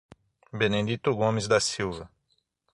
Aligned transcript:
Benedito 0.51 1.13
Gomes 1.15 1.47
da 1.47 1.59
Silva 1.59 2.09